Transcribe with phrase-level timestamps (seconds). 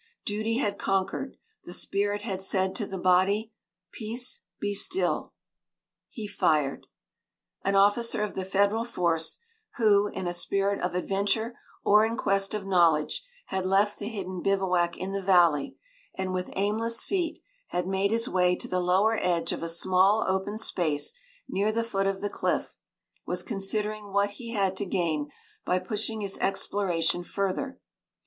[0.25, 3.51] Duty had conquered; the spirit had said to the body:
[3.91, 5.33] "Peace, be still."
[6.09, 6.87] He fired.
[7.61, 9.37] An officer of the Federal force,
[9.75, 14.41] who, in a spirit of adventure or in quest of knowledge, had left the hidden
[14.41, 15.77] bivouac in the valley,
[16.15, 20.25] and, with aimless feet, had made his way to the lower edge of a small
[20.27, 21.13] open space
[21.47, 22.75] near the foot of the cliff,
[23.27, 25.29] was considering what he had to gain
[25.63, 27.79] by pushing his exploration further.